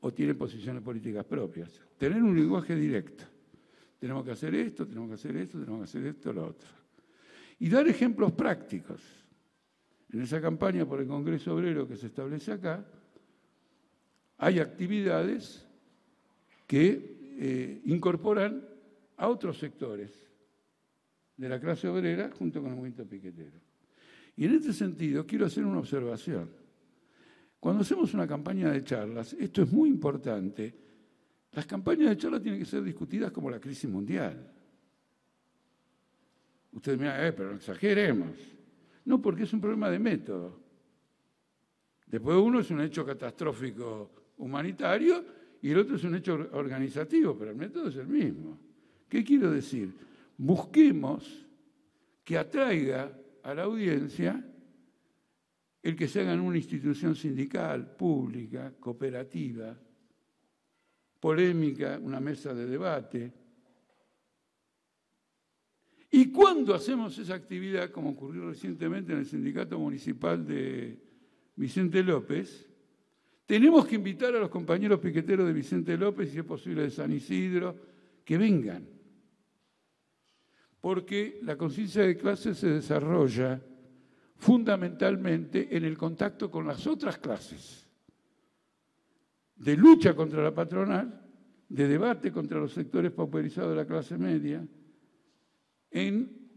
[0.00, 1.80] o tiene posiciones políticas propias.
[1.98, 3.24] Tener un lenguaje directo.
[3.98, 6.68] Tenemos que hacer esto, tenemos que hacer esto, tenemos que hacer esto, lo otro.
[7.58, 9.00] Y dar ejemplos prácticos.
[10.12, 12.86] En esa campaña por el Congreso Obrero que se establece acá,
[14.38, 15.66] hay actividades
[16.66, 18.62] que eh, incorporan
[19.16, 20.30] a otros sectores
[21.36, 23.58] de la clase obrera junto con el movimiento piquetero.
[24.36, 26.50] Y en este sentido quiero hacer una observación.
[27.58, 30.74] Cuando hacemos una campaña de charlas, esto es muy importante,
[31.52, 34.52] las campañas de charlas tienen que ser discutidas como la crisis mundial.
[36.72, 38.36] Ustedes me eh, pero no exageremos.
[39.04, 40.60] No, porque es un problema de método.
[42.06, 45.24] Después uno es un hecho catastrófico humanitario
[45.62, 48.58] y el otro es un hecho organizativo, pero el método es el mismo.
[49.08, 49.94] ¿Qué quiero decir?
[50.36, 51.46] Busquemos
[52.24, 54.44] que atraiga a la audiencia
[55.82, 59.78] el que se haga en una institución sindical, pública, cooperativa,
[61.20, 63.32] polémica, una mesa de debate.
[66.10, 70.98] Y cuando hacemos esa actividad, como ocurrió recientemente en el sindicato municipal de
[71.56, 72.70] Vicente López,
[73.44, 77.12] tenemos que invitar a los compañeros piqueteros de Vicente López, si es posible de San
[77.12, 77.76] Isidro,
[78.24, 78.93] que vengan.
[80.84, 83.58] Porque la conciencia de clase se desarrolla
[84.36, 87.88] fundamentalmente en el contacto con las otras clases,
[89.56, 91.22] de lucha contra la patronal,
[91.70, 94.62] de debate contra los sectores pauperizados de la clase media,
[95.90, 96.50] en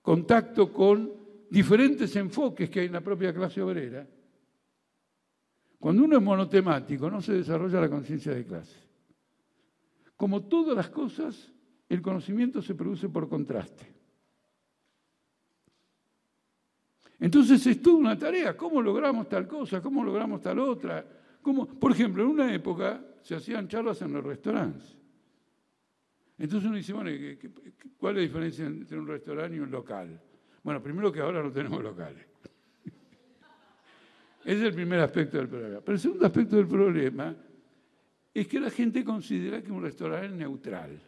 [0.00, 1.12] contacto con
[1.50, 4.06] diferentes enfoques que hay en la propia clase obrera
[5.76, 8.78] cuando uno es monotemático no se desarrolla la conciencia de clase.
[10.14, 11.50] Como todas las cosas,
[11.90, 13.84] el conocimiento se produce por contraste.
[17.18, 19.82] Entonces es toda una tarea, ¿cómo logramos tal cosa?
[19.82, 21.04] ¿Cómo logramos tal otra?
[21.42, 21.66] ¿Cómo?
[21.66, 24.96] Por ejemplo, en una época se hacían charlas en los restaurantes.
[26.38, 27.10] Entonces uno dice, bueno,
[27.98, 30.18] ¿cuál es la diferencia entre un restaurante y un local?
[30.62, 32.24] Bueno, primero que ahora no tenemos locales.
[34.44, 35.80] Ese es el primer aspecto del problema.
[35.80, 37.36] Pero el segundo aspecto del problema
[38.32, 41.00] es que la gente considera que un restaurante es neutral.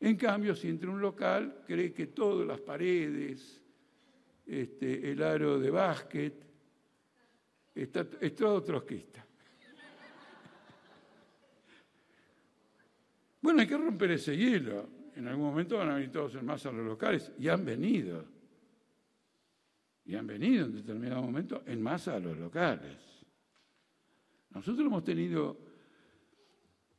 [0.00, 3.60] En cambio, si entra un local, cree que todas las paredes,
[4.46, 6.46] este, el aro de básquet,
[7.74, 9.24] está, es todo trotskista.
[13.40, 14.88] Bueno, hay que romper ese hielo.
[15.14, 18.38] En algún momento van a venir todos en masa a los locales y han venido
[20.08, 22.96] y han venido en determinado momento en masa a los locales.
[24.50, 25.58] Nosotros hemos tenido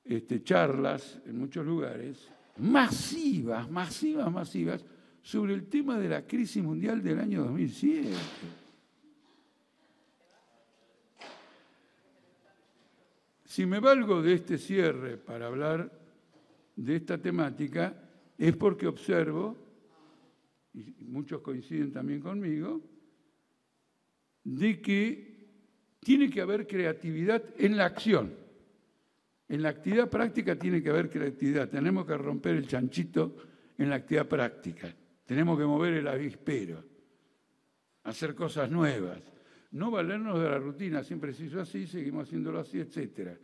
[0.03, 4.85] este, charlas en muchos lugares masivas, masivas, masivas,
[5.21, 8.09] sobre el tema de la crisis mundial del año 2007.
[13.45, 15.91] Si me valgo de este cierre para hablar
[16.75, 17.93] de esta temática,
[18.37, 19.57] es porque observo,
[20.73, 22.81] y muchos coinciden también conmigo,
[24.43, 25.29] de que
[25.99, 28.33] tiene que haber creatividad en la acción.
[29.49, 31.67] En la actividad práctica tiene que haber creatividad.
[31.69, 33.35] Tenemos que romper el chanchito
[33.79, 34.95] en la actividad práctica.
[35.25, 36.83] Tenemos que mover el avispero,
[38.03, 39.19] hacer cosas nuevas.
[39.71, 43.37] No valernos de la rutina, siempre se hizo así, seguimos haciéndolo así, etc.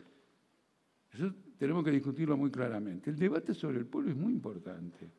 [1.12, 3.10] Eso tenemos que discutirlo muy claramente.
[3.10, 5.10] El debate sobre el pueblo es muy importante.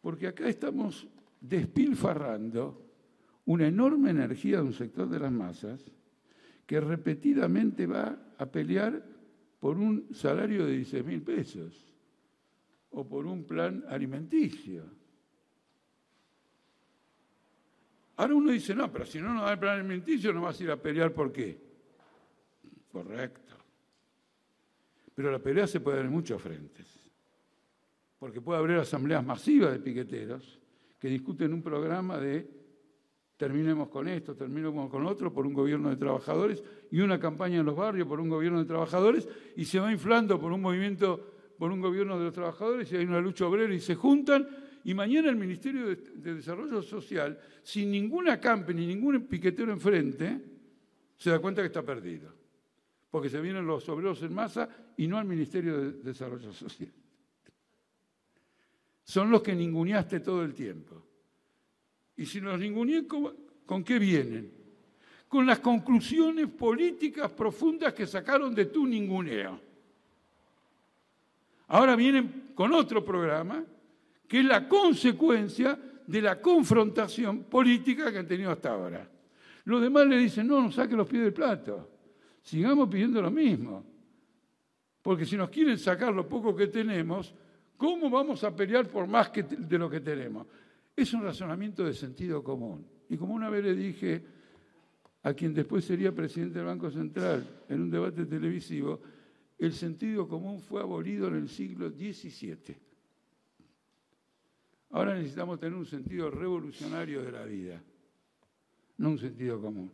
[0.00, 1.06] Porque acá estamos
[1.40, 2.90] despilfarrando
[3.44, 5.90] una enorme energía de un sector de las masas
[6.66, 9.19] que repetidamente va a pelear
[9.60, 11.86] por un salario de 16 mil pesos
[12.90, 14.84] o por un plan alimenticio.
[18.16, 20.64] Ahora uno dice, no, pero si no nos da el plan alimenticio no vas a
[20.64, 21.58] ir a pelear por qué.
[22.90, 23.54] Correcto.
[25.14, 26.86] Pero la pelea se puede dar en muchos frentes.
[28.18, 30.58] Porque puede haber asambleas masivas de piqueteros
[30.98, 32.59] que discuten un programa de
[33.40, 37.64] terminemos con esto, terminemos con otro, por un gobierno de trabajadores, y una campaña en
[37.64, 39.26] los barrios por un gobierno de trabajadores,
[39.56, 43.06] y se va inflando por un movimiento, por un gobierno de los trabajadores, y hay
[43.06, 44.46] una lucha obrera y se juntan,
[44.84, 50.38] y mañana el Ministerio de, Desarrollo Social, sin ninguna campe ni ningún piquetero enfrente,
[51.16, 52.34] se da cuenta que está perdido.
[53.10, 54.68] Porque se vienen los obreros en masa
[54.98, 56.92] y no al Ministerio de Desarrollo Social.
[59.02, 61.09] Son los que ninguneaste todo el tiempo.
[62.20, 64.52] Y si los ninguneé, ¿con qué vienen?
[65.26, 69.58] Con las conclusiones políticas profundas que sacaron de tu ninguneo.
[71.68, 73.64] Ahora vienen con otro programa
[74.28, 79.10] que es la consecuencia de la confrontación política que han tenido hasta ahora.
[79.64, 81.88] Los demás le dicen, no, no saque los pies del plato,
[82.42, 83.82] sigamos pidiendo lo mismo.
[85.00, 87.32] Porque si nos quieren sacar lo poco que tenemos,
[87.78, 90.46] ¿cómo vamos a pelear por más que de lo que tenemos?
[91.00, 92.86] Es un razonamiento de sentido común.
[93.08, 94.22] Y como una vez le dije
[95.22, 99.00] a quien después sería presidente del Banco Central en un debate televisivo,
[99.56, 102.76] el sentido común fue abolido en el siglo XVII.
[104.90, 107.82] Ahora necesitamos tener un sentido revolucionario de la vida,
[108.98, 109.90] no un sentido común.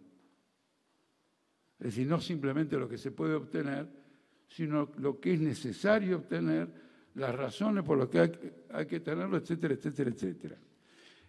[1.79, 3.89] Es decir, no simplemente lo que se puede obtener,
[4.49, 6.69] sino lo que es necesario obtener,
[7.15, 10.59] las razones por las que hay, que tenerlo, etcétera, etcétera, etcétera.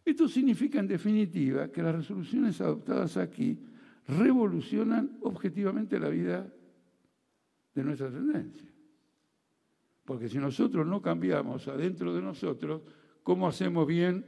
[0.07, 3.59] Esto significa, en definitiva, que las resoluciones adoptadas aquí
[4.07, 6.47] revolucionan objetivamente la vida
[7.75, 8.71] de nuestra tendencia.
[10.05, 12.83] Porque si nosotros no cambiamos adentro de nosotros,
[13.21, 14.25] ¿cómo hacemos bien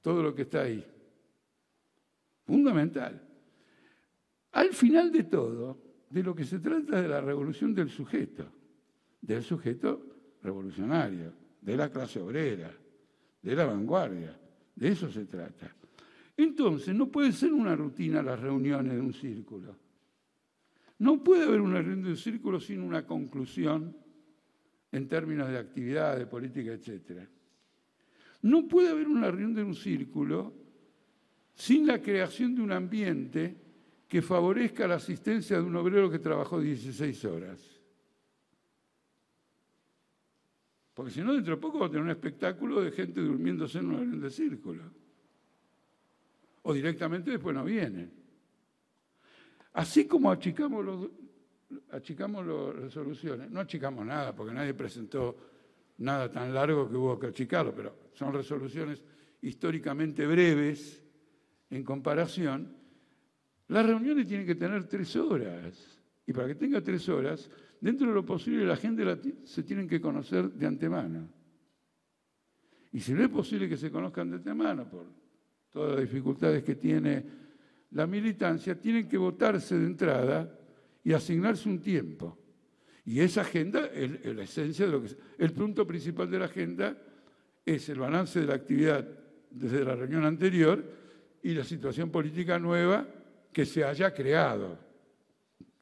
[0.00, 0.84] todo lo que está ahí?
[2.44, 3.22] Fundamental.
[4.50, 5.78] Al final de todo,
[6.10, 8.48] de lo que se trata de la revolución del sujeto,
[9.20, 10.06] del sujeto
[10.42, 12.72] revolucionario, de la clase obrera,
[13.40, 14.40] de la vanguardia.
[14.74, 15.74] De eso se trata.
[16.36, 19.76] Entonces, no puede ser una rutina las reuniones de un círculo.
[20.98, 23.96] No puede haber una reunión de un círculo sin una conclusión
[24.90, 27.28] en términos de actividad, de política, etc.
[28.42, 30.54] No puede haber una reunión de un círculo
[31.54, 33.56] sin la creación de un ambiente
[34.08, 37.73] que favorezca la asistencia de un obrero que trabajó 16 horas.
[40.94, 43.90] Porque si no, dentro de poco va a tener un espectáculo de gente durmiéndose en
[43.90, 44.84] reunión de círculo
[46.66, 48.10] o directamente después no vienen.
[49.74, 51.10] Así como achicamos, los,
[51.90, 55.36] achicamos las resoluciones, no achicamos nada porque nadie presentó
[55.98, 59.02] nada tan largo que hubo que achicarlo, pero son resoluciones
[59.42, 61.02] históricamente breves
[61.70, 62.74] en comparación.
[63.68, 67.50] Las reuniones tienen que tener tres horas y para que tenga tres horas,
[67.84, 69.04] dentro de lo posible la gente
[69.44, 71.28] se tienen que conocer de antemano.
[72.92, 75.04] Y si no es posible que se conozcan de antemano por
[75.70, 77.22] todas las dificultades que tiene
[77.90, 80.58] la militancia, tienen que votarse de entrada
[81.02, 82.38] y asignarse un tiempo.
[83.04, 85.18] Y esa agenda es, la esencia de lo que es.
[85.36, 86.96] El punto principal de la agenda
[87.66, 89.06] es el balance de la actividad
[89.50, 90.82] desde la reunión anterior
[91.42, 93.06] y la situación política nueva
[93.52, 94.78] que se haya creado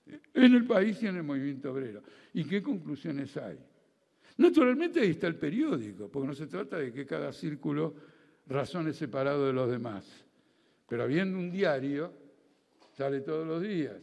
[0.07, 2.03] en el país y en el movimiento obrero.
[2.35, 3.59] ¿Y qué conclusiones hay?
[4.39, 7.95] Naturalmente ahí está el periódico, porque no se trata de que cada círculo
[8.47, 10.25] razones separado de los demás.
[10.89, 12.13] Pero habiendo un diario,
[12.93, 13.97] sale todos los días,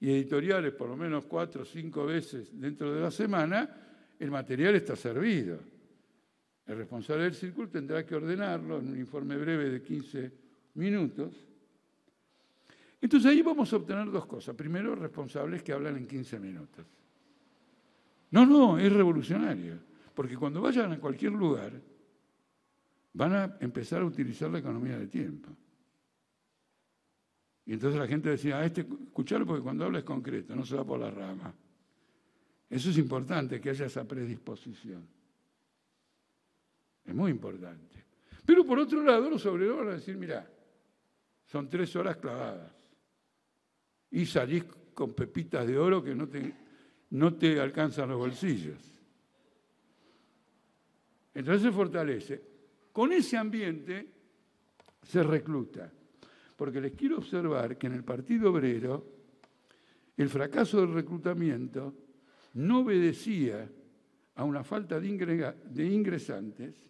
[0.00, 3.84] y editoriales por lo menos cuatro o cinco veces dentro de la semana,
[4.18, 5.58] el material está servido.
[6.66, 10.32] El responsable del círculo tendrá que ordenarlo en un informe breve de 15
[10.74, 11.34] minutos.
[13.04, 14.56] Entonces ahí vamos a obtener dos cosas.
[14.56, 16.86] Primero, responsables que hablan en 15 minutos.
[18.30, 19.78] No, no, es revolucionario.
[20.14, 21.70] Porque cuando vayan a cualquier lugar,
[23.12, 25.50] van a empezar a utilizar la economía de tiempo.
[27.66, 30.74] Y entonces la gente decía, ah, este, escucharlo porque cuando habla es concreto, no se
[30.74, 31.54] va por la rama.
[32.70, 35.06] Eso es importante, que haya esa predisposición.
[37.04, 38.02] Es muy importante.
[38.46, 40.50] Pero por otro lado, los obreros van a decir, mira,
[41.44, 42.83] son tres horas clavadas.
[44.14, 44.62] Y salís
[44.94, 46.54] con pepitas de oro que no te,
[47.10, 48.78] no te alcanzan los bolsillos.
[51.34, 52.42] Entonces se fortalece.
[52.92, 54.08] Con ese ambiente
[55.02, 55.92] se recluta.
[56.56, 59.04] Porque les quiero observar que en el Partido Obrero
[60.16, 61.92] el fracaso del reclutamiento
[62.52, 63.68] no obedecía
[64.36, 66.88] a una falta de ingresantes,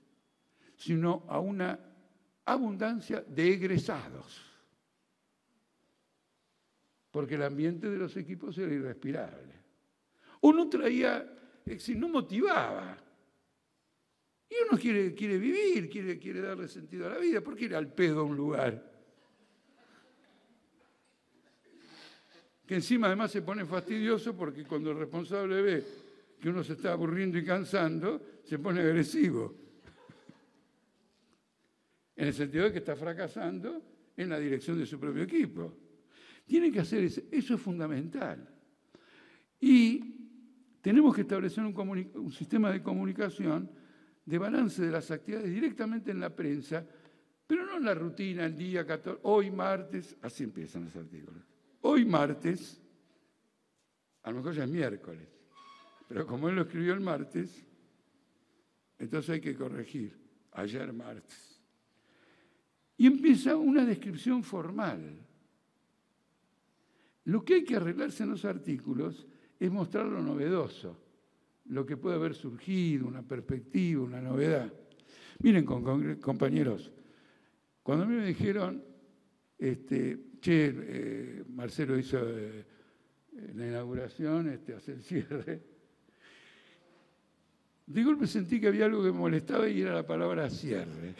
[0.76, 1.80] sino a una
[2.44, 4.53] abundancia de egresados.
[7.14, 9.54] Porque el ambiente de los equipos era irrespirable.
[10.40, 11.24] O no traía,
[11.64, 12.98] es no motivaba.
[14.50, 17.40] Y uno quiere, quiere vivir, quiere, quiere darle sentido a la vida.
[17.40, 18.92] ¿Por qué ir al pedo a un lugar?
[22.66, 25.84] Que encima además se pone fastidioso porque cuando el responsable ve
[26.40, 29.54] que uno se está aburriendo y cansando, se pone agresivo.
[32.16, 33.80] En el sentido de que está fracasando
[34.16, 35.83] en la dirección de su propio equipo.
[36.44, 38.48] Tiene que hacer eso, eso es fundamental.
[39.60, 40.14] Y
[40.80, 43.70] tenemos que establecer un, un sistema de comunicación
[44.24, 46.86] de balance de las actividades directamente en la prensa,
[47.46, 51.42] pero no en la rutina, el día 14, hoy martes, así empiezan los artículos.
[51.82, 52.80] Hoy martes,
[54.22, 55.28] a lo mejor ya es miércoles,
[56.08, 57.66] pero como él lo escribió el martes,
[58.98, 60.18] entonces hay que corregir,
[60.52, 61.60] ayer martes.
[62.96, 65.23] Y empieza una descripción formal.
[67.24, 69.26] Lo que hay que arreglarse en los artículos
[69.58, 70.96] es mostrar lo novedoso,
[71.66, 74.72] lo que puede haber surgido, una perspectiva, una novedad.
[75.40, 76.92] Miren, compañeros,
[77.82, 78.82] cuando a mí me dijeron,
[79.58, 82.64] este, che, eh, Marcelo hizo eh,
[83.54, 85.62] la inauguración, este, hace el cierre,
[87.86, 91.14] de golpe sentí que había algo que me molestaba y era la palabra cierre.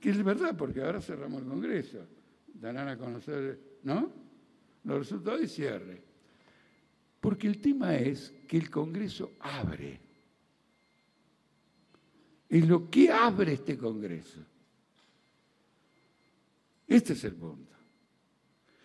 [0.00, 2.06] Que es verdad, porque ahora cerramos el Congreso.
[2.54, 4.25] Darán a conocer, ¿no?
[4.86, 6.02] Los resultados de cierre.
[7.20, 10.00] Porque el tema es que el Congreso abre.
[12.48, 14.40] Es lo que abre este Congreso.
[16.86, 17.74] Este es el punto.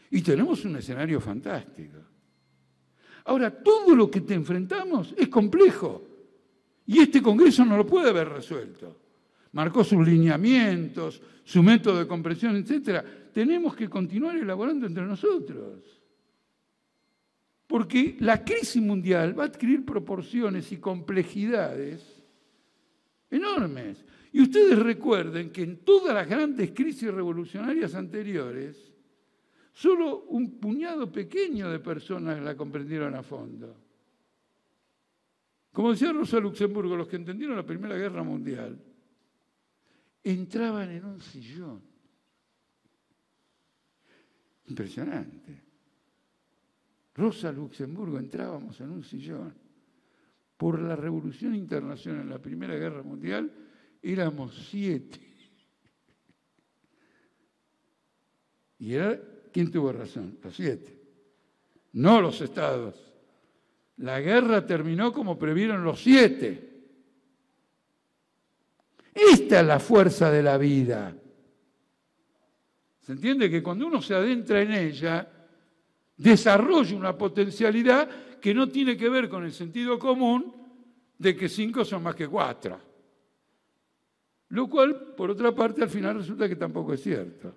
[0.10, 1.99] Y tenemos un escenario fantástico.
[3.26, 6.08] Ahora, todo lo que te enfrentamos es complejo.
[6.88, 9.01] Y este Congreso no lo puede haber resuelto.
[9.54, 13.04] Marcó sus lineamientos, su método de comprensión, etc.
[13.34, 16.02] Tenemos que continuar elaborando entre nosotros.
[17.68, 22.22] Porque la crisis mundial va a adquirir proporciones y complejidades
[23.30, 24.06] enormes.
[24.34, 28.91] Y ustedes recuerden que en todas las grandes crisis revolucionarias anteriores,
[29.74, 33.76] solo un puñado pequeño de personas la comprendieron a fondo.
[35.74, 38.91] Como decía Rosa Luxemburgo, los que entendieron la Primera Guerra Mundial
[40.24, 41.82] entraban en un sillón.
[44.67, 45.61] Impresionante.
[47.15, 49.53] Rosa Luxemburgo entrábamos en un sillón.
[50.57, 53.51] Por la revolución internacional la Primera Guerra Mundial
[54.01, 55.19] éramos siete.
[58.80, 59.19] Y era,
[59.51, 60.39] ¿quién tuvo razón?
[60.43, 60.99] Los siete.
[61.93, 63.11] No los estados.
[63.97, 66.70] La guerra terminó como previeron los siete.
[69.52, 71.14] Esta es la fuerza de la vida.
[73.02, 75.30] ¿Se entiende que cuando uno se adentra en ella,
[76.16, 80.56] desarrolla una potencialidad que no tiene que ver con el sentido común
[81.18, 82.80] de que cinco son más que cuatro?
[84.47, 87.54] Lo cual, por otra parte, al final resulta que tampoco es cierto.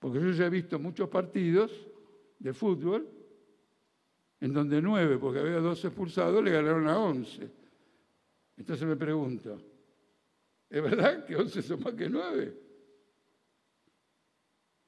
[0.00, 1.70] Porque yo ya he visto muchos partidos
[2.36, 3.08] de fútbol
[4.40, 7.48] en donde nueve, porque había dos expulsados, le ganaron a once.
[8.56, 9.69] Entonces me pregunto,
[10.70, 12.56] ¿es verdad que once son más que nueve?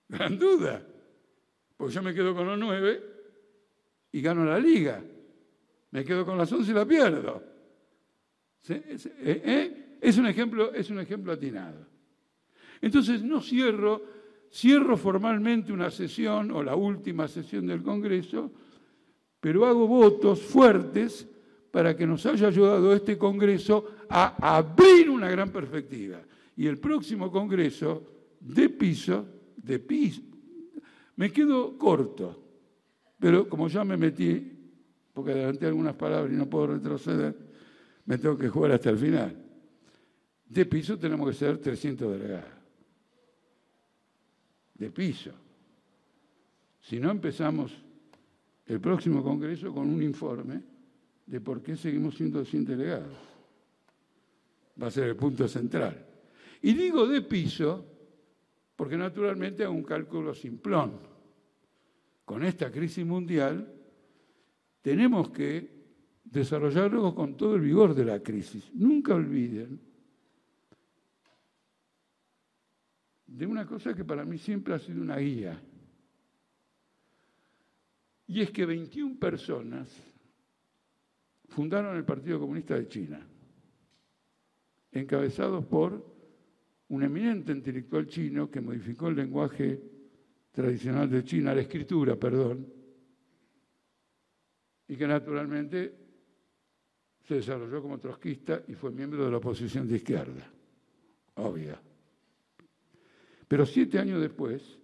[0.09, 0.87] Gran duda,
[1.77, 3.03] porque yo me quedo con los nueve
[4.13, 5.03] y gano la liga.
[5.91, 7.43] Me quedo con las once y la pierdo.
[8.69, 9.99] Eh, ¿Eh?
[10.01, 11.87] Es, un ejemplo, es un ejemplo atinado.
[12.81, 14.03] Entonces no cierro,
[14.51, 18.53] cierro formalmente una sesión o la última sesión del Congreso
[19.43, 21.29] pero hago votos fuertes
[21.73, 26.21] para que nos haya ayudado este Congreso a abrir una gran perspectiva.
[26.55, 30.21] Y el próximo Congreso de piso, de piso,
[31.17, 32.45] me quedo corto,
[33.19, 34.53] pero como ya me metí,
[35.15, 37.35] porque adelanté algunas palabras y no puedo retroceder,
[38.05, 39.35] me tengo que jugar hasta el final.
[40.45, 42.53] De piso tenemos que ser 300 delegados.
[44.75, 45.33] De piso.
[46.81, 47.73] Si no empezamos
[48.67, 50.72] el próximo Congreso con un informe
[51.27, 53.17] de por qué seguimos siendo 100 delegados.
[54.81, 56.07] Va a ser el punto central.
[56.63, 57.87] Y digo de piso
[58.77, 60.99] porque naturalmente hago un cálculo simplón.
[62.25, 63.73] Con esta crisis mundial
[64.81, 65.83] tenemos que
[66.25, 68.71] desarrollarlo con todo el vigor de la crisis.
[68.75, 69.81] Nunca olviden
[73.27, 75.61] de una cosa que para mí siempre ha sido una guía
[78.27, 79.89] y es que 21 personas
[81.53, 83.27] fundaron el Partido Comunista de China,
[84.91, 86.05] encabezados por
[86.89, 89.81] un eminente intelectual chino que modificó el lenguaje
[90.51, 92.67] tradicional de China, la escritura, perdón,
[94.89, 95.95] y que naturalmente
[97.21, 100.51] se desarrolló como trotskista y fue miembro de la oposición de izquierda,
[101.37, 101.81] obvia.
[103.47, 104.79] Pero siete años después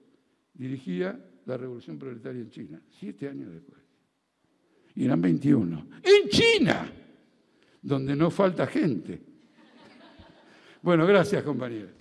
[0.54, 3.77] dirigía la revolución proletaria en China, siete años después.
[4.98, 5.86] Y eran 21.
[6.02, 6.90] En China,
[7.80, 9.20] donde no falta gente.
[10.82, 11.92] Bueno, gracias compañeros.